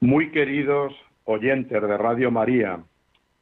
[0.00, 0.94] Muy queridos
[1.24, 2.84] oyentes de Radio María,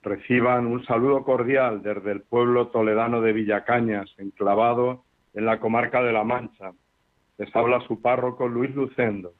[0.02, 6.14] reciban un saludo cordial desde el pueblo toledano de Villacañas, enclavado en la comarca de
[6.14, 6.73] La Mancha.
[7.37, 9.34] Les habla su párroco Luis Lucendo.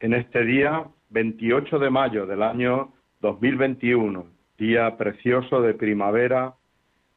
[0.00, 4.26] En este día 28 de mayo del año 2021,
[4.58, 6.54] día precioso de primavera,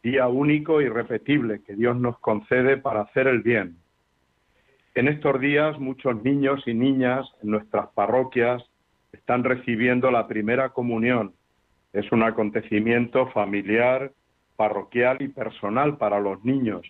[0.04, 3.78] día único y repetible que Dios nos concede para hacer el bien.
[4.94, 8.64] En estos días muchos niños y niñas en nuestras parroquias
[9.12, 11.34] están recibiendo la primera comunión.
[11.94, 14.12] Es un acontecimiento familiar,
[14.56, 16.86] parroquial y personal para los niños.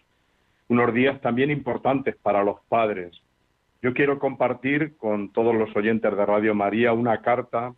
[0.67, 3.19] Unos días también importantes para los padres.
[3.81, 7.73] Yo quiero compartir con todos los oyentes de Radio María una carta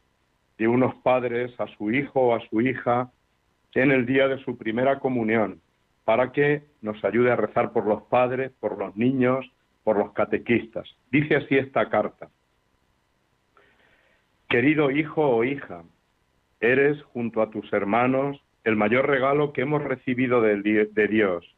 [0.57, 3.11] de unos padres a su hijo o a su hija
[3.73, 5.61] en el día de su primera comunión,
[6.03, 9.49] para que nos ayude a rezar por los padres, por los niños,
[9.83, 10.87] por los catequistas.
[11.11, 12.29] Dice así esta carta.
[14.51, 15.81] Querido hijo o hija,
[16.59, 21.55] eres junto a tus hermanos el mayor regalo que hemos recibido de Dios.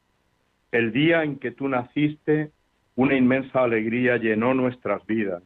[0.71, 2.51] El día en que tú naciste,
[2.95, 5.41] una inmensa alegría llenó nuestras vidas.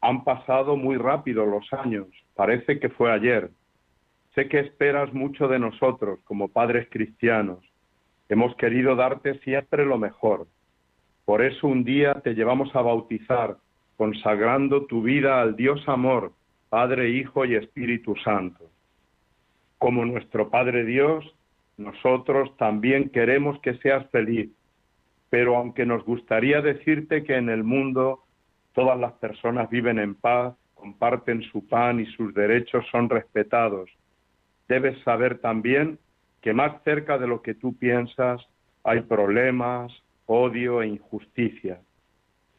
[0.00, 3.50] Han pasado muy rápido los años, parece que fue ayer.
[4.34, 7.64] Sé que esperas mucho de nosotros como padres cristianos.
[8.28, 10.48] Hemos querido darte siempre lo mejor.
[11.24, 13.58] Por eso un día te llevamos a bautizar,
[13.96, 16.32] consagrando tu vida al Dios amor
[16.68, 18.70] Padre, Hijo y Espíritu Santo.
[19.78, 21.24] Como nuestro Padre Dios,
[21.78, 24.50] nosotros también queremos que seas feliz,
[25.30, 28.24] pero aunque nos gustaría decirte que en el mundo
[28.74, 33.90] todas las personas viven en paz, comparten su pan y sus derechos son respetados,
[34.68, 35.98] debes saber también
[36.42, 38.40] que más cerca de lo que tú piensas
[38.84, 39.92] hay problemas,
[40.26, 41.80] odio e injusticia.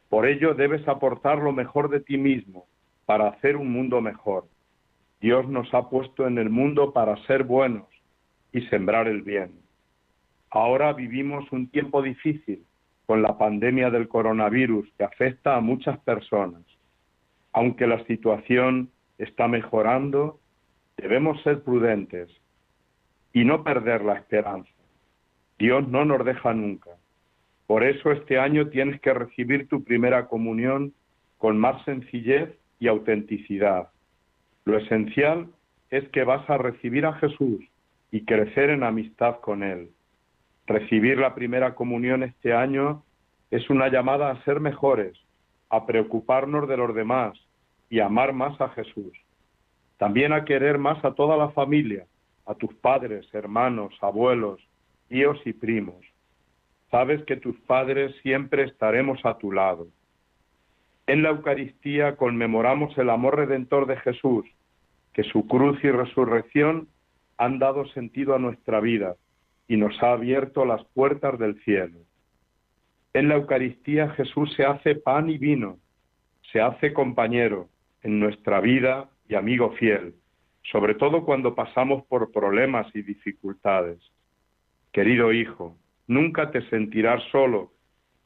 [0.08, 2.66] Por ello debes aportar lo mejor de ti mismo,
[3.10, 4.44] para hacer un mundo mejor.
[5.20, 7.88] Dios nos ha puesto en el mundo para ser buenos
[8.52, 9.50] y sembrar el bien.
[10.48, 12.64] Ahora vivimos un tiempo difícil
[13.06, 16.62] con la pandemia del coronavirus que afecta a muchas personas.
[17.52, 20.38] Aunque la situación está mejorando,
[20.96, 22.30] debemos ser prudentes
[23.32, 24.70] y no perder la esperanza.
[25.58, 26.90] Dios no nos deja nunca.
[27.66, 30.94] Por eso este año tienes que recibir tu primera comunión
[31.38, 33.90] con más sencillez y autenticidad.
[34.64, 35.46] Lo esencial
[35.90, 37.60] es que vas a recibir a Jesús
[38.10, 39.90] y crecer en amistad con Él.
[40.66, 43.04] Recibir la primera comunión este año
[43.50, 45.16] es una llamada a ser mejores,
[45.68, 47.38] a preocuparnos de los demás
[47.88, 49.12] y amar más a Jesús.
[49.98, 52.06] También a querer más a toda la familia,
[52.46, 54.60] a tus padres, hermanos, abuelos,
[55.08, 56.04] tíos y primos.
[56.90, 59.86] Sabes que tus padres siempre estaremos a tu lado.
[61.10, 64.46] En la Eucaristía conmemoramos el amor redentor de Jesús,
[65.12, 66.86] que su cruz y resurrección
[67.36, 69.16] han dado sentido a nuestra vida
[69.66, 71.98] y nos ha abierto las puertas del cielo.
[73.12, 75.78] En la Eucaristía Jesús se hace pan y vino,
[76.52, 77.66] se hace compañero
[78.04, 80.14] en nuestra vida y amigo fiel,
[80.70, 83.98] sobre todo cuando pasamos por problemas y dificultades.
[84.92, 85.76] Querido hijo,
[86.06, 87.72] nunca te sentirás solo,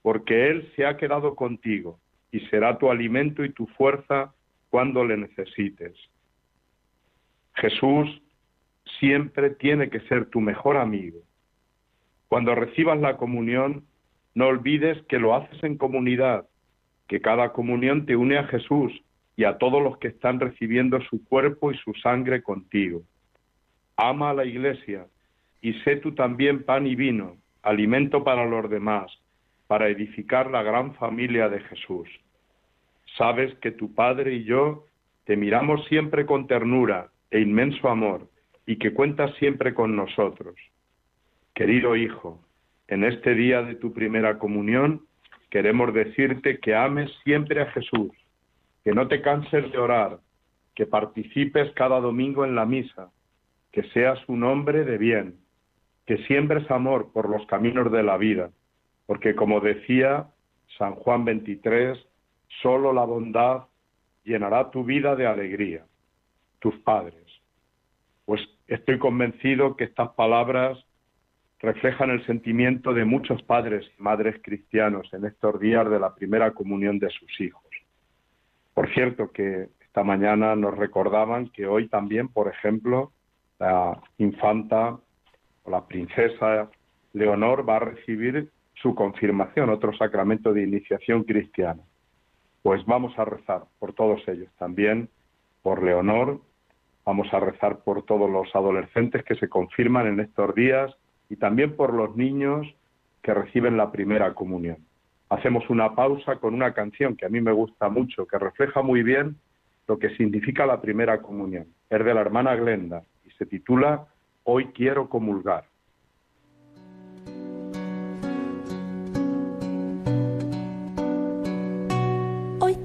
[0.03, 1.99] porque Él se ha quedado contigo
[2.34, 4.34] y será tu alimento y tu fuerza
[4.69, 5.94] cuando le necesites.
[7.54, 8.20] Jesús
[8.98, 11.20] siempre tiene que ser tu mejor amigo.
[12.26, 13.84] Cuando recibas la comunión,
[14.34, 16.48] no olvides que lo haces en comunidad,
[17.06, 18.92] que cada comunión te une a Jesús
[19.36, 23.02] y a todos los que están recibiendo su cuerpo y su sangre contigo.
[23.96, 25.06] Ama a la iglesia
[25.60, 29.06] y sé tú también pan y vino, alimento para los demás,
[29.69, 32.08] para edificar la gran familia de Jesús.
[33.16, 34.87] Sabes que tu Padre y yo
[35.25, 38.28] te miramos siempre con ternura e inmenso amor
[38.66, 40.55] y que cuentas siempre con nosotros.
[41.55, 42.40] Querido Hijo,
[42.88, 45.02] en este día de tu primera comunión
[45.50, 48.11] queremos decirte que ames siempre a Jesús,
[48.82, 50.19] que no te canses de orar,
[50.75, 53.10] que participes cada domingo en la misa,
[53.70, 55.37] que seas un hombre de bien,
[56.06, 58.50] que siembres amor por los caminos de la vida,
[59.06, 60.26] porque como decía
[60.76, 61.99] San Juan 23,
[62.62, 63.65] Solo la bondad
[64.25, 65.85] llenará tu vida de alegría.
[66.61, 67.27] tus padres.
[68.25, 70.83] Pues estoy convencido que estas palabras
[71.61, 76.53] reflejan el sentimiento de muchos padres y madres cristianos en estos días de la primera
[76.53, 77.62] comunión de sus hijos.
[78.73, 83.12] Por cierto, que esta mañana nos recordaban que hoy también, por ejemplo,
[83.59, 84.99] la infanta
[85.65, 86.71] o la princesa
[87.12, 91.83] Leonor va a recibir su confirmación, otro sacramento de iniciación cristiana.
[92.64, 95.11] Pues vamos a rezar por todos ellos, también
[95.62, 96.40] por Leonor,
[97.05, 100.90] vamos a rezar por todos los adolescentes que se confirman en estos días
[101.28, 102.66] y también por los niños
[103.22, 104.78] que reciben la primera comunión.
[105.28, 109.02] Hacemos una pausa con una canción que a mí me gusta mucho, que refleja muy
[109.02, 109.37] bien
[109.87, 111.67] lo que significa la primera comunión.
[111.90, 114.06] Es de la hermana Glenda y se titula
[114.44, 115.64] Hoy quiero comulgar.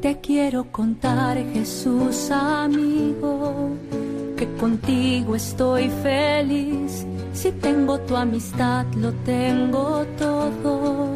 [0.09, 3.69] Te quiero contar, Jesús amigo,
[4.35, 7.05] que contigo estoy feliz.
[7.33, 11.09] Si tengo tu amistad, lo tengo todo,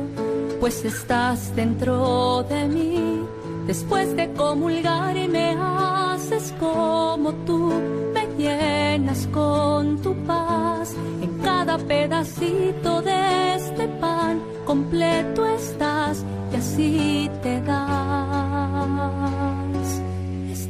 [0.60, 3.24] pues estás dentro de mí
[3.66, 7.72] Después de comulgar y me haces como tú,
[8.14, 10.94] me llenas con tu paz.
[11.22, 18.23] En cada pedacito de este pan completo estás y así te das.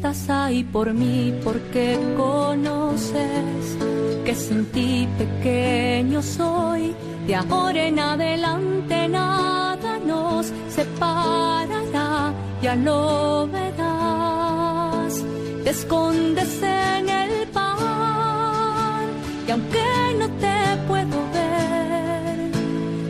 [0.03, 3.77] Estás ahí por mí porque conoces
[4.25, 6.93] que sin ti pequeño soy.
[7.25, 15.23] De ahora en adelante nada nos separará ya lo verás.
[15.63, 19.07] Te escondes en el pan
[19.47, 19.85] y aunque
[20.19, 22.51] no te puedo ver,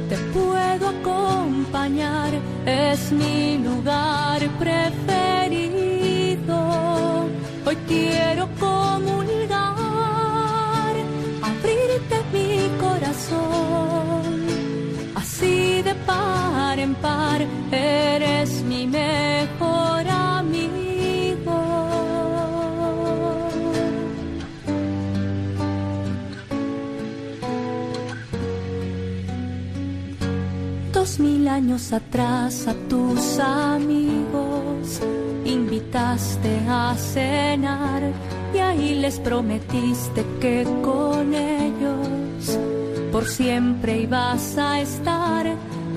[0.10, 2.34] te puedo acompañar.
[2.68, 5.43] Es mi lugar preferido.
[15.16, 17.42] Así de par en par
[17.72, 19.84] eres mi mejor.
[31.20, 35.00] mil años atrás a tus amigos
[35.46, 38.02] invitaste a cenar
[38.54, 42.03] y ahí les prometiste que con ellos
[43.26, 45.46] siempre ibas a estar.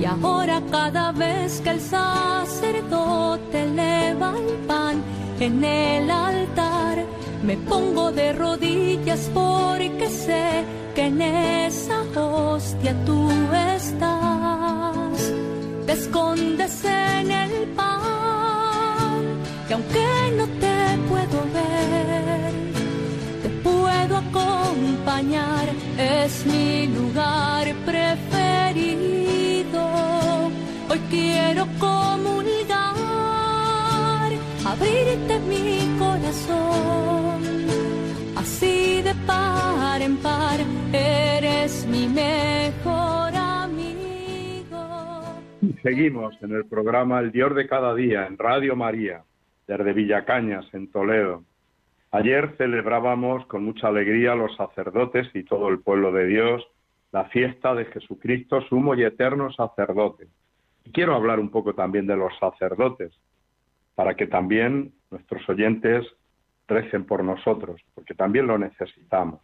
[0.00, 5.02] Y ahora cada vez que el sacerdote eleva el pan
[5.40, 7.04] en el altar,
[7.42, 10.64] me pongo de rodillas porque sé
[10.94, 13.30] que en esa hostia tú
[13.76, 15.32] estás
[15.86, 17.86] te escondes en el pan
[19.68, 20.06] y aunque
[20.36, 21.45] no te puedo
[25.18, 29.80] es mi lugar preferido.
[30.90, 32.76] Hoy quiero comulgar,
[34.66, 37.42] abrirte mi corazón,
[38.36, 40.60] así de par en par,
[40.92, 43.16] eres mi mejor
[45.82, 49.22] Seguimos en el programa El Dios de cada día en Radio María,
[49.66, 51.44] desde Villacañas, en Toledo.
[52.16, 56.66] Ayer celebrábamos con mucha alegría los sacerdotes y todo el pueblo de Dios
[57.12, 60.26] la fiesta de Jesucristo, sumo y eterno sacerdote.
[60.86, 63.12] Y quiero hablar un poco también de los sacerdotes,
[63.94, 66.06] para que también nuestros oyentes
[66.66, 69.42] recen por nosotros, porque también lo necesitamos.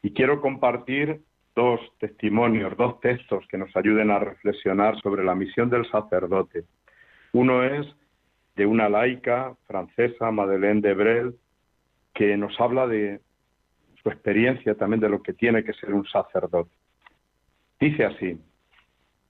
[0.00, 1.22] Y quiero compartir
[1.56, 6.62] dos testimonios, dos textos que nos ayuden a reflexionar sobre la misión del sacerdote.
[7.32, 7.84] Uno es
[8.54, 11.34] de una laica francesa, Madeleine de Brel,
[12.14, 13.20] que nos habla de
[14.02, 16.70] su experiencia también de lo que tiene que ser un sacerdote.
[17.78, 18.38] Dice así,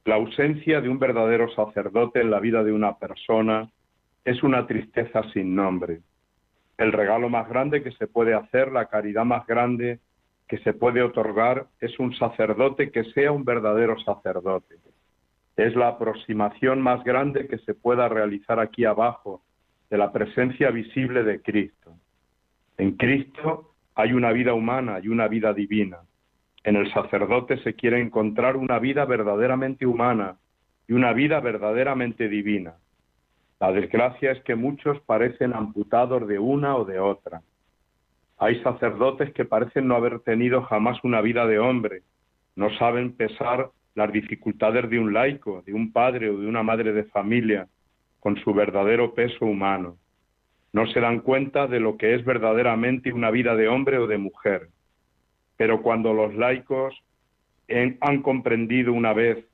[0.05, 3.71] la ausencia de un verdadero sacerdote en la vida de una persona
[4.25, 6.01] es una tristeza sin nombre.
[6.79, 10.01] El regalo más grande que se puede hacer, la caridad más grande
[10.49, 14.77] que se puede otorgar es un sacerdote que sea un verdadero sacerdote.
[15.57, 19.43] Es la aproximación más grande que se pueda realizar aquí abajo
[19.91, 21.95] de la presencia visible de Cristo.
[22.79, 25.99] En Cristo hay una vida humana y una vida divina.
[26.65, 30.37] En el sacerdote se quiere encontrar una vida verdaderamente humana
[30.89, 32.75] y una vida verdaderamente divina.
[33.61, 37.43] La desgracia es que muchos parecen amputados de una o de otra.
[38.39, 42.03] Hay sacerdotes que parecen no haber tenido jamás una vida de hombre,
[42.57, 46.93] no saben pesar las dificultades de un laico, de un padre o de una madre
[46.93, 47.69] de familia,
[48.19, 49.97] con su verdadero peso humano.
[50.73, 54.19] No se dan cuenta de lo que es verdaderamente una vida de hombre o de
[54.19, 54.69] mujer.
[55.57, 56.95] Pero cuando los laicos
[58.01, 59.45] han comprendido una vez,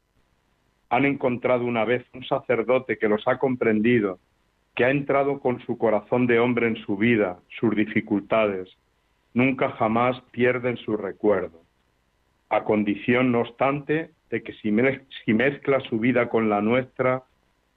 [0.88, 4.18] han encontrado una vez un sacerdote que los ha comprendido,
[4.75, 8.68] que ha entrado con su corazón de hombre en su vida, sus dificultades,
[9.35, 11.61] nunca jamás pierden su recuerdo,
[12.50, 17.23] a condición, no obstante, de que si, mezcla su vida con la nuestra,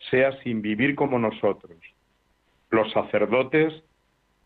[0.09, 1.77] sea sin vivir como nosotros.
[2.69, 3.83] Los sacerdotes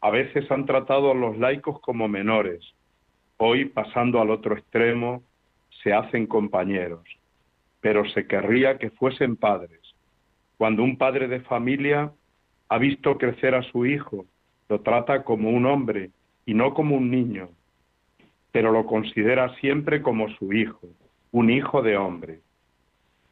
[0.01, 2.61] a veces han tratado a los laicos como menores,
[3.37, 5.23] hoy pasando al otro extremo,
[5.81, 7.03] se hacen compañeros,
[7.81, 9.81] pero se querría que fuesen padres.
[10.57, 12.11] Cuando un padre de familia
[12.69, 14.25] ha visto crecer a su hijo,
[14.69, 16.11] lo trata como un hombre
[16.45, 17.49] y no como un niño,
[18.51, 20.87] pero lo considera siempre como su hijo,
[21.31, 22.39] un hijo de hombre.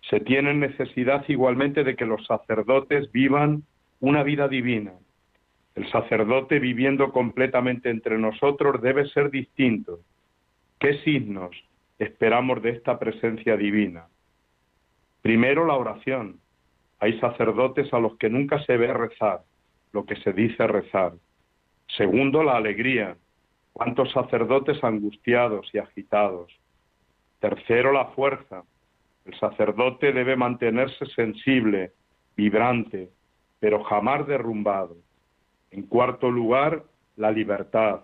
[0.09, 3.63] Se tiene necesidad igualmente de que los sacerdotes vivan
[4.01, 4.93] una vida divina.
[5.75, 9.99] El sacerdote viviendo completamente entre nosotros debe ser distinto.
[10.79, 11.55] ¿Qué signos
[11.97, 14.07] esperamos de esta presencia divina?
[15.21, 16.39] Primero la oración.
[16.99, 19.41] Hay sacerdotes a los que nunca se ve rezar,
[19.93, 21.13] lo que se dice rezar.
[21.95, 23.15] Segundo, la alegría.
[23.71, 26.51] ¿Cuántos sacerdotes angustiados y agitados?
[27.39, 28.63] Tercero, la fuerza.
[29.25, 31.91] El sacerdote debe mantenerse sensible,
[32.35, 33.09] vibrante,
[33.61, 34.97] pero jamás derrumbado.
[35.69, 36.83] En cuarto lugar,
[37.15, 38.01] la libertad.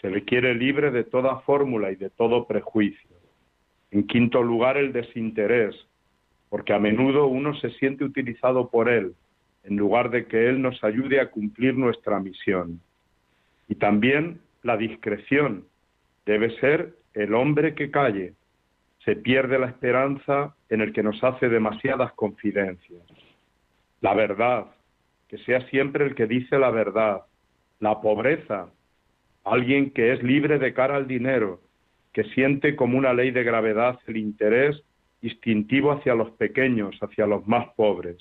[0.00, 3.16] Se le quiere libre de toda fórmula y de todo prejuicio.
[3.92, 5.76] En quinto lugar, el desinterés,
[6.48, 9.14] porque a menudo uno se siente utilizado por él,
[9.62, 12.80] en lugar de que él nos ayude a cumplir nuestra misión.
[13.68, 15.66] Y también la discreción.
[16.26, 18.34] Debe ser el hombre que calle,
[19.04, 23.02] se pierde la esperanza en el que nos hace demasiadas confidencias.
[24.00, 24.66] La verdad,
[25.30, 27.22] que sea siempre el que dice la verdad.
[27.78, 28.68] La pobreza,
[29.44, 31.60] alguien que es libre de cara al dinero,
[32.12, 34.82] que siente como una ley de gravedad el interés
[35.22, 38.16] instintivo hacia los pequeños, hacia los más pobres.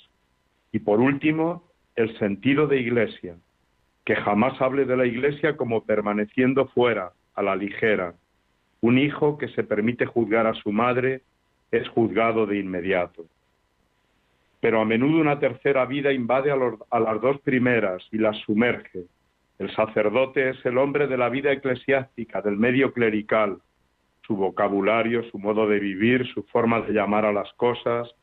[0.72, 1.64] Y por último,
[1.96, 3.38] el sentido de iglesia,
[4.06, 8.14] que jamás hable de la iglesia como permaneciendo fuera, a la ligera,
[8.82, 11.22] un hijo que se permite juzgar a su madre
[11.72, 13.26] es juzgado de inmediato.
[14.60, 19.06] Pero a menudo una tercera vida invade a, las dos primeras y las sumerge.
[19.58, 23.60] El sacerdote es el hombre de la vida eclesiástica, del medio clerical,
[24.26, 28.14] su vocabulario, su modo de vivir, su forma de llamar a las cosas,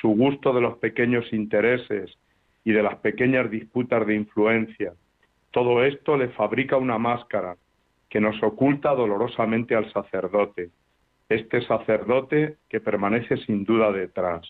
[0.00, 2.16] su gusto de los pequeños intereses
[2.64, 4.92] y de las pequeñas disputas de influencia.
[5.50, 7.56] Todo esto le fabrica una máscara,
[8.08, 10.70] que nos oculta dolorosamente al sacerdote,
[11.28, 14.46] este sacerdote que permanece sin duda detrás.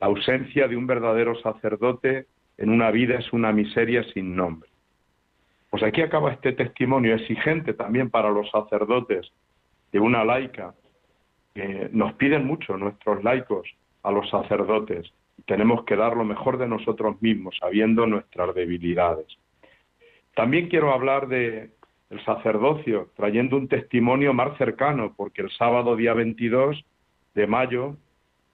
[0.00, 2.26] La ausencia de un verdadero sacerdote
[2.56, 4.68] en una vida es una miseria sin nombre.
[5.70, 9.30] Pues aquí acaba este testimonio exigente también para los sacerdotes
[9.92, 10.74] de una laica.
[11.54, 13.68] que nos piden mucho nuestros laicos
[14.02, 15.12] a los sacerdotes
[15.46, 19.26] tenemos que dar lo mejor de nosotros mismos, sabiendo nuestras debilidades.
[20.34, 21.70] También quiero hablar de
[22.24, 26.84] sacerdocio, trayendo un testimonio más cercano, porque el sábado día 22
[27.34, 27.96] de mayo,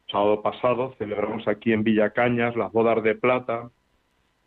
[0.09, 3.71] sábado pasado, celebramos aquí en Villacañas las bodas de plata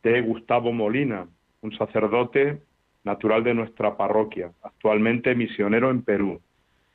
[0.03, 1.27] de Gustavo Molina,
[1.61, 2.61] un sacerdote
[3.03, 6.41] natural de nuestra parroquia, actualmente misionero en Perú.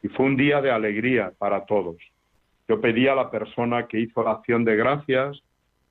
[0.02, 1.96] Y fue un día de alegría para todos.
[2.68, 5.42] Yo pedí a la persona que hizo la acción de gracias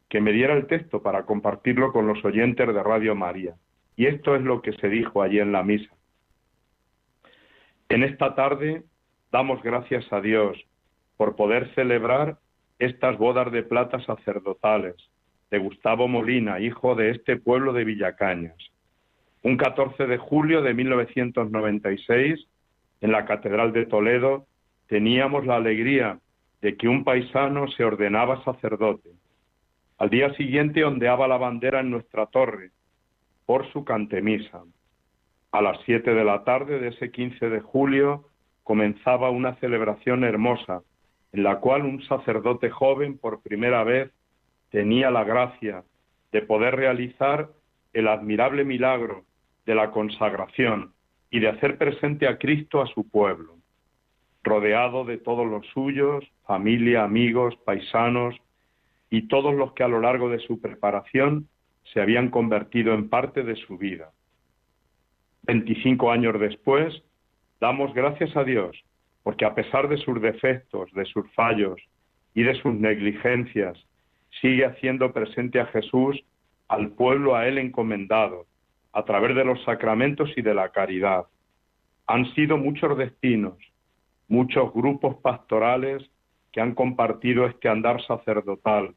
[0.10, 3.56] que me diera el texto para compartirlo con los oyentes de Radio María.
[3.96, 5.94] Y esto es lo que se dijo allí en la misa.
[7.90, 8.84] En esta tarde
[9.32, 10.58] damos gracias a Dios
[11.18, 12.38] por poder celebrar
[12.82, 14.96] estas bodas de plata sacerdotales
[15.52, 18.58] de Gustavo Molina, hijo de este pueblo de Villacañas.
[19.44, 22.48] Un 14 de julio de 1996,
[23.02, 24.48] en la Catedral de Toledo,
[24.88, 26.20] teníamos la alegría
[26.62, 29.10] de que un paisano se ordenaba sacerdote.
[30.00, 32.72] Al día siguiente ondeaba la bandera en nuestra torre
[33.46, 34.64] por su cantemisa.
[35.52, 38.26] A las siete de la tarde de ese 15 de julio
[38.64, 40.82] comenzaba una celebración hermosa,
[41.34, 44.12] en la cual un sacerdote joven por primera vez
[44.70, 45.84] tenía la gracia
[46.32, 47.50] de poder realizar
[47.94, 49.24] el admirable milagro
[49.66, 50.94] de la consagración
[51.30, 53.56] y de hacer presente a Cristo a su pueblo,
[54.44, 58.36] rodeado de todos los suyos, familia, amigos, paisanos
[59.10, 61.48] y todos los que a lo largo de su preparación
[61.94, 64.12] se habían convertido en parte de su vida.
[65.44, 67.02] 25 años después,
[67.60, 68.78] damos gracias a Dios,
[69.24, 71.80] porque a pesar de sus defectos, de sus fallos
[72.34, 73.78] y de sus negligencias,
[74.42, 76.24] sigue haciendo presente a Jesús
[76.68, 78.46] al pueblo a él encomendado,
[78.94, 81.26] a través de los sacramentos y de la caridad.
[82.08, 83.58] Han sido muchos destinos,
[84.28, 86.10] muchos grupos pastorales
[86.52, 88.96] que han compartido este andar sacerdotal,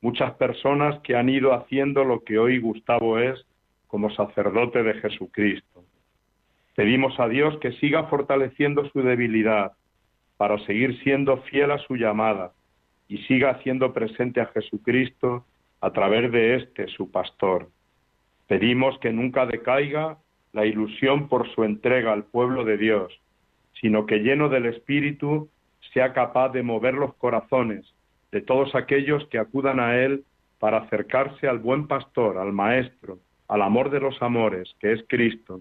[0.00, 3.46] muchas personas que han ido haciendo lo que hoy Gustavo es
[3.86, 5.71] como sacerdote de Jesucristo.
[6.74, 9.72] Pedimos a Dios que siga fortaleciendo su debilidad
[10.36, 12.52] para seguir siendo fiel a su llamada
[13.08, 15.44] y siga haciendo presente a Jesucristo
[15.80, 17.68] a través de este, su pastor.
[18.46, 20.18] Pedimos que nunca decaiga
[20.52, 23.12] la ilusión por su entrega al pueblo de Dios,
[23.80, 25.50] sino que lleno del Espíritu
[25.92, 27.84] sea capaz de mover los corazones
[28.30, 30.24] de todos aquellos que acudan a Él
[30.58, 35.60] para acercarse al buen pastor, al Maestro, al amor de los amores, que es Cristo,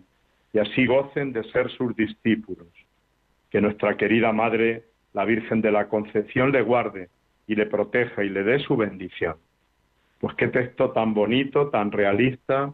[0.54, 2.68] y así gocen de ser sus discípulos.
[3.50, 7.10] Que nuestra querida Madre, la Virgen de la Concepción, le guarde
[7.48, 9.36] y le proteja y le dé su bendición.
[10.20, 12.74] Pues qué texto tan bonito, tan realista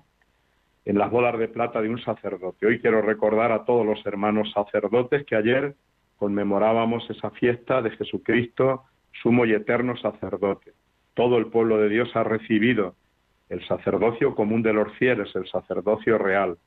[0.85, 2.65] en las bodas de plata de un sacerdote.
[2.65, 5.75] Hoy quiero recordar a todos los hermanos sacerdotes que ayer
[6.17, 8.83] conmemorábamos esa fiesta de Jesucristo,
[9.21, 10.73] sumo y eterno sacerdote.
[11.13, 12.95] Todo el pueblo de Dios ha recibido
[13.49, 16.57] el sacerdocio común de los fieles, el sacerdocio real.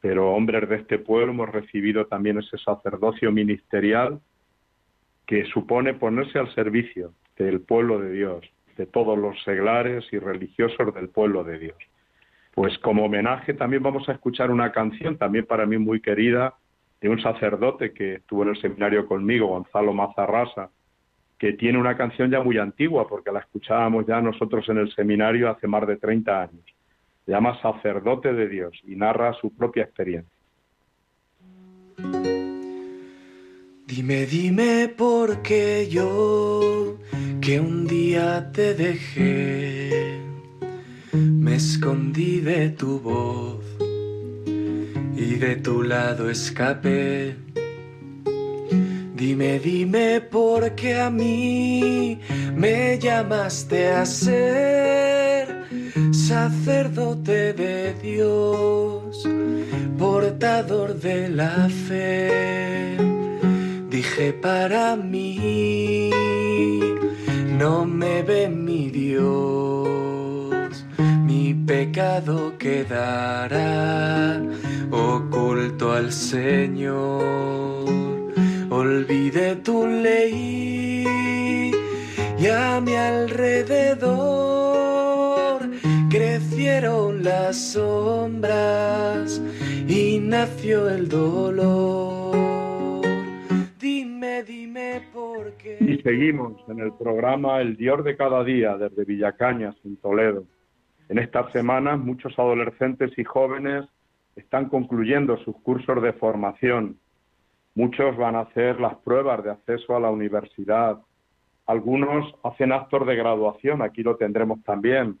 [0.00, 4.20] Pero hombres de este pueblo hemos recibido también ese sacerdocio ministerial
[5.26, 8.44] que supone ponerse al servicio del pueblo de Dios,
[8.76, 11.76] de todos los seglares y religiosos del pueblo de Dios.
[12.54, 16.54] Pues como homenaje también vamos a escuchar una canción, también para mí muy querida,
[17.00, 20.70] de un sacerdote que estuvo en el seminario conmigo, Gonzalo Mazarrasa,
[21.38, 25.48] que tiene una canción ya muy antigua, porque la escuchábamos ya nosotros en el seminario
[25.48, 26.64] hace más de 30 años.
[27.30, 30.36] Llama Sacerdote de Dios y narra su propia experiencia.
[33.86, 36.98] Dime, dime por qué yo,
[37.40, 40.20] que un día te dejé,
[41.12, 43.64] me escondí de tu voz
[45.16, 47.36] y de tu lado escapé
[49.20, 52.18] Dime, dime por qué a mí
[52.56, 55.39] me llamaste a ser
[56.12, 59.28] sacerdote de Dios,
[59.98, 62.96] portador de la fe.
[63.88, 66.10] Dije para mí,
[67.58, 70.84] no me ve mi Dios,
[71.24, 74.40] mi pecado quedará
[74.90, 78.00] oculto al Señor
[78.70, 81.04] olvidé tu ley
[82.38, 84.69] y a mi alrededor
[95.78, 95.78] y.
[95.80, 100.44] Y seguimos en el programa El Dios de cada día desde Villacañas, en Toledo.
[101.08, 103.84] En estas semanas muchos adolescentes y jóvenes
[104.36, 106.98] están concluyendo sus cursos de formación
[107.74, 110.98] Muchos van a hacer las pruebas de acceso a la universidad.
[111.66, 113.80] Algunos hacen actos de graduación.
[113.80, 115.18] Aquí lo tendremos también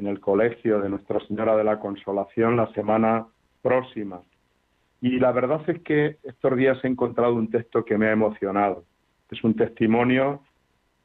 [0.00, 3.26] en el colegio de Nuestra Señora de la Consolación la semana
[3.60, 4.22] próxima.
[5.02, 8.84] Y la verdad es que estos días he encontrado un texto que me ha emocionado.
[9.30, 10.40] Es un testimonio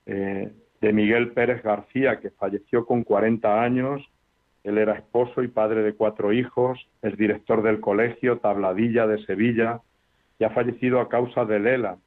[0.06, 4.02] eh, de Miguel Pérez García, que falleció con 40 años.
[4.64, 9.82] Él era esposo y padre de cuatro hijos, es director del colegio Tabladilla de Sevilla,
[10.40, 11.98] y ha fallecido a causa de Lela.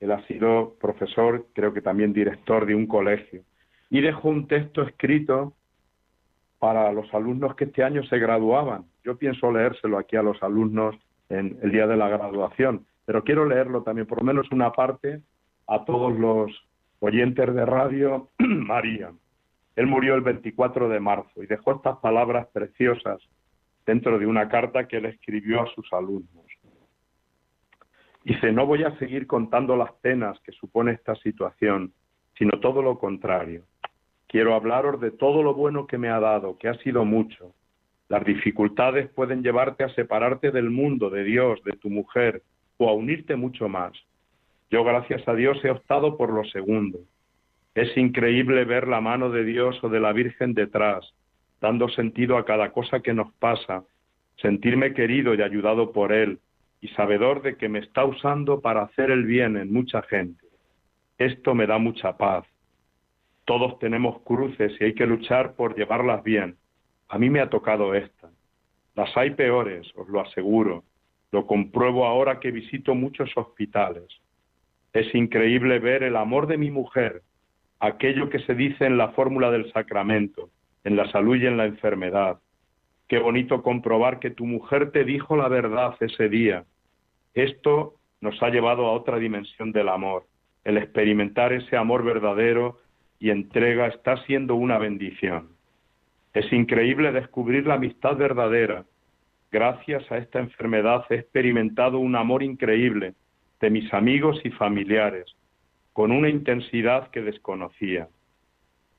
[0.00, 3.42] Él ha sido profesor, creo que también director de un colegio.
[3.90, 5.54] Y dejó un texto escrito
[6.62, 8.84] para los alumnos que este año se graduaban.
[9.02, 10.94] Yo pienso leérselo aquí a los alumnos
[11.28, 15.22] en el día de la graduación, pero quiero leerlo también, por lo menos una parte,
[15.66, 16.52] a todos los
[17.00, 19.10] oyentes de radio María.
[19.74, 23.20] Él murió el 24 de marzo y dejó estas palabras preciosas
[23.84, 26.46] dentro de una carta que él escribió a sus alumnos.
[28.22, 31.92] Dice, no voy a seguir contando las penas que supone esta situación,
[32.38, 33.64] sino todo lo contrario.
[34.32, 37.52] Quiero hablaros de todo lo bueno que me ha dado, que ha sido mucho.
[38.08, 42.42] Las dificultades pueden llevarte a separarte del mundo, de Dios, de tu mujer,
[42.78, 43.92] o a unirte mucho más.
[44.70, 47.00] Yo, gracias a Dios, he optado por lo segundo.
[47.74, 51.12] Es increíble ver la mano de Dios o de la Virgen detrás,
[51.60, 53.84] dando sentido a cada cosa que nos pasa,
[54.36, 56.38] sentirme querido y ayudado por Él,
[56.80, 60.46] y sabedor de que me está usando para hacer el bien en mucha gente.
[61.18, 62.46] Esto me da mucha paz.
[63.44, 66.56] Todos tenemos cruces y hay que luchar por llevarlas bien.
[67.08, 68.30] A mí me ha tocado esta.
[68.94, 70.84] Las hay peores, os lo aseguro.
[71.30, 74.06] Lo compruebo ahora que visito muchos hospitales.
[74.92, 77.22] Es increíble ver el amor de mi mujer,
[77.80, 80.50] aquello que se dice en la fórmula del sacramento,
[80.84, 82.38] en la salud y en la enfermedad,
[83.12, 86.64] Qué bonito comprobar que tu mujer te dijo la verdad ese día.
[87.34, 90.24] Esto nos ha llevado a otra dimensión del amor.
[90.64, 92.78] El experimentar ese amor verdadero
[93.22, 95.48] y entrega está siendo una bendición.
[96.34, 98.84] Es increíble descubrir la amistad verdadera.
[99.50, 103.14] Gracias a esta enfermedad he experimentado un amor increíble
[103.60, 105.26] de mis amigos y familiares,
[105.94, 108.08] con una intensidad que desconocía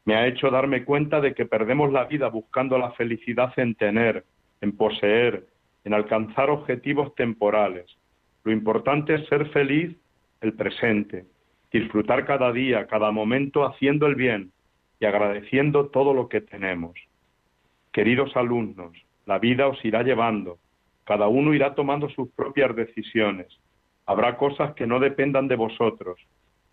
[0.06, 4.26] me ha hecho darme cuenta de que perdemos la vida buscando la felicidad en tener,
[4.62, 5.46] en poseer,
[5.86, 7.86] en alcanzar objetivos temporales.
[8.44, 9.96] Lo importante es ser feliz
[10.42, 11.26] el presente,
[11.74, 14.52] disfrutar cada día, cada momento haciendo el bien
[15.00, 16.94] y agradeciendo todo lo que tenemos.
[17.92, 18.94] Queridos alumnos,
[19.26, 20.60] la vida os irá llevando,
[21.04, 23.48] cada uno irá tomando sus propias decisiones.
[24.06, 26.20] Habrá cosas que no dependan de vosotros,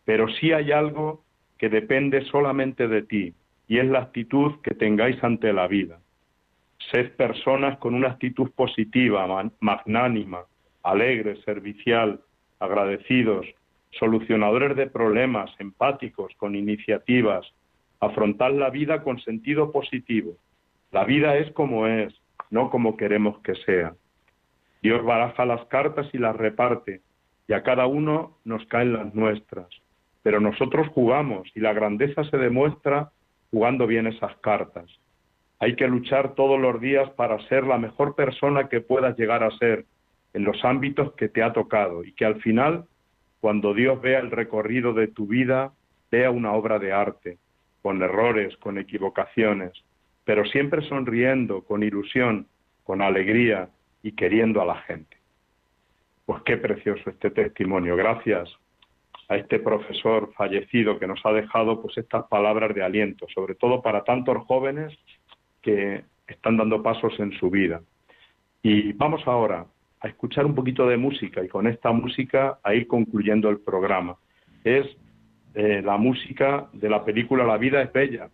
[0.05, 1.25] pero sí hay algo
[1.59, 3.35] que depende solamente de ti,
[3.69, 5.99] y es la actitud que tengáis ante la vida.
[6.91, 9.27] Sed personas con una actitud positiva,
[9.61, 10.41] magnánima,
[10.83, 12.21] alegre, servicial,
[12.59, 13.47] agradecidos,
[13.99, 17.47] solucionadores de problemas, empáticos, con iniciativas.
[18.01, 20.37] Afrontad la vida con sentido positivo.
[20.93, 22.15] La vida es como es,
[22.51, 23.95] no como queremos que sea.
[24.83, 27.03] Dios baraja las cartas y las reparte,
[27.49, 29.69] y a cada uno nos caen las nuestras
[30.23, 33.11] pero nosotros jugamos y la grandeza se demuestra
[33.51, 34.87] jugando bien esas cartas.
[35.59, 39.51] Hay que luchar todos los días para ser la mejor persona que puedas llegar a
[39.59, 39.85] ser
[40.33, 42.85] en los ámbitos que te ha tocado y que al final,
[43.41, 45.73] cuando Dios vea el recorrido de tu vida,
[46.11, 47.39] vea una obra de arte,
[47.83, 49.73] con errores, con equivocaciones,
[50.25, 52.47] pero siempre sonriendo, con ilusión,
[52.85, 53.71] con alegría
[54.03, 55.17] y queriendo a la gente.
[56.27, 57.97] Pues qué precioso este testimonio.
[57.97, 58.49] Gracias
[59.29, 63.81] a este profesor fallecido que nos ha dejado pues estas palabras de aliento, sobre todo
[63.81, 64.93] para tantos jóvenes
[65.63, 67.81] que están dando pasos en su vida.
[68.63, 69.67] Y vamos ahora
[70.01, 74.17] a escuchar un poquito de música y con esta música a ir concluyendo el programa.
[74.65, 74.87] Es
[75.55, 78.31] eh, la música de la película La vida es bella,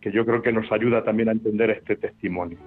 [0.00, 2.58] que yo creo que nos ayuda también a entender este testimonio.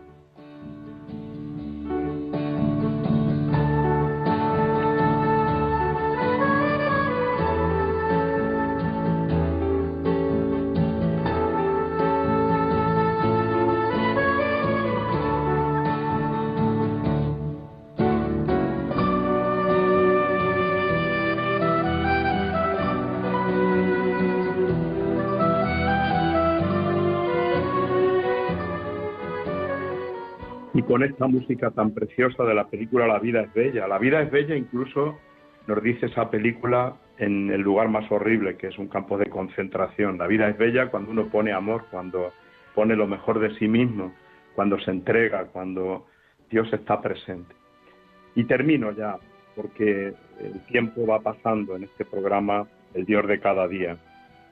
[30.88, 33.88] Con esta música tan preciosa de la película La vida es bella.
[33.88, 35.20] La vida es bella incluso
[35.68, 40.18] nos dice esa película en el lugar más horrible, que es un campo de concentración.
[40.18, 42.32] La vida es bella cuando uno pone amor, cuando
[42.74, 44.14] pone lo mejor de sí mismo,
[44.56, 46.06] cuando se entrega, cuando
[46.50, 47.54] Dios está presente.
[48.36, 49.18] Y termino ya,
[49.56, 53.98] porque el tiempo va pasando en este programa, el Dios de cada día.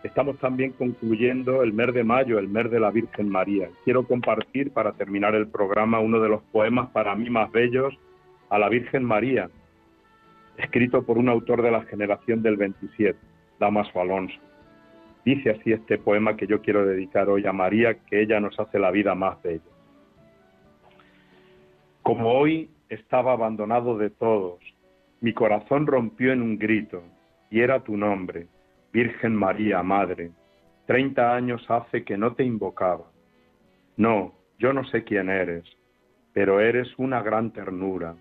[0.06, 3.72] Estamos también concluyendo el mes de mayo, el mes de la Virgen María.
[3.86, 7.92] Quiero compartir para terminar el programa uno de los poemas para mí más bellos
[8.52, 9.50] a la Virgen María,
[10.58, 13.18] escrito por un autor de la generación del 27,
[13.60, 14.40] Damaso Alonso.
[15.26, 18.78] Dice así este poema que yo quiero dedicar hoy a María, que ella nos hace
[18.78, 19.64] la vida más bella.
[22.04, 24.60] Como hoy estaba abandonado de todos,
[25.22, 27.02] mi corazón rompió en un grito,
[27.50, 28.46] y era tu nombre,
[28.96, 30.32] Virgen María, Madre,
[30.86, 33.12] treinta años hace que no te invocaba.
[33.98, 35.66] No, yo no sé quién eres,
[36.32, 38.16] pero eres una gran ternura.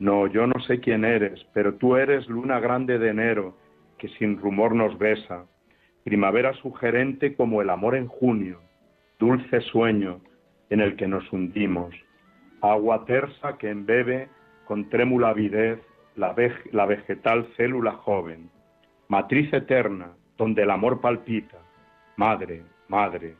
[0.00, 3.56] No, yo no sé quién eres, pero tú eres luna grande de enero
[3.96, 5.46] que sin rumor nos besa,
[6.02, 8.58] primavera sugerente como el amor en junio,
[9.20, 10.20] dulce sueño
[10.68, 11.94] en el que nos hundimos,
[12.60, 14.30] agua tersa que embebe
[14.64, 15.78] con trémula avidez
[16.16, 16.34] la,
[16.72, 18.50] la vegetal célula joven
[19.08, 21.58] matriz eterna, donde el amor palpita,
[22.16, 23.34] madre, madre.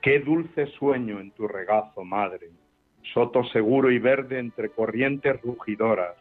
[0.00, 2.50] Qué dulce sueño en tu regazo, madre,
[3.12, 6.16] soto seguro y verde entre corrientes rugidoras,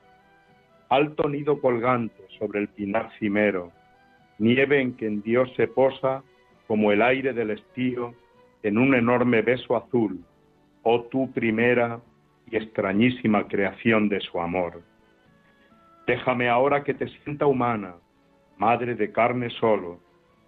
[0.90, 3.72] alto nido colgante sobre el pinar cimero,
[4.38, 6.24] nieve en que en Dios se posa
[6.68, 8.14] como el aire del estío
[8.64, 10.24] en un enorme beso azul,
[10.84, 12.00] oh tú primera
[12.50, 14.82] y extrañísima creación de su amor.
[16.06, 17.96] Déjame ahora que te sienta humana,
[18.62, 20.00] madre de carne solo,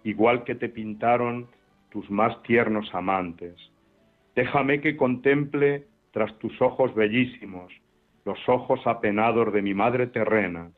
[0.04, 1.48] igual que te pintaron
[1.90, 3.56] tus más tiernos amantes.
[4.36, 7.72] Déjame que contemple tras tus ojos bellísimos
[8.24, 10.70] los ojos apenados de mi madre terrena.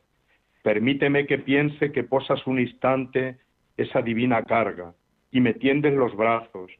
[0.63, 3.37] Permíteme que piense que posas un instante
[3.77, 4.95] esa divina carga
[5.31, 6.71] y me tiendes los brazos,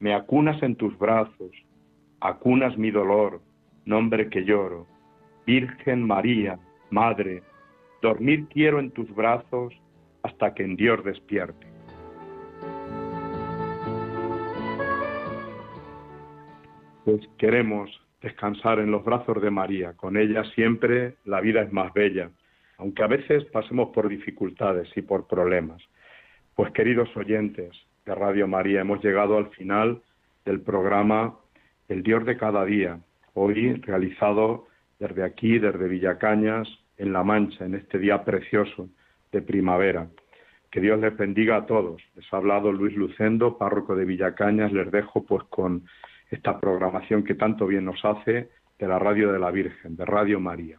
[0.00, 1.52] me acunas en tus brazos,
[2.20, 3.40] acunas mi dolor,
[3.84, 4.88] nombre que lloro.
[5.46, 6.58] Virgen María,
[6.90, 7.44] Madre,
[8.02, 9.72] dormir quiero en tus brazos
[10.22, 11.66] hasta que en Dios despierte.
[17.04, 19.94] Pues queremos descansar en los brazos de María.
[19.94, 22.30] Con ella siempre la vida es más bella,
[22.78, 25.82] aunque a veces pasemos por dificultades y por problemas.
[26.54, 27.70] Pues queridos oyentes
[28.04, 30.02] de Radio María, hemos llegado al final
[30.44, 31.36] del programa
[31.88, 33.00] El Dios de cada día,
[33.34, 34.66] hoy realizado
[34.98, 38.90] desde aquí, desde Villacañas, en La Mancha, en este día precioso
[39.32, 40.08] de primavera.
[40.70, 42.02] Que Dios les bendiga a todos.
[42.14, 44.72] Les ha hablado Luis Lucendo, párroco de Villacañas.
[44.72, 45.84] Les dejo pues con
[46.30, 50.40] esta programación que tanto bien nos hace de la Radio de la Virgen, de Radio
[50.40, 50.78] María.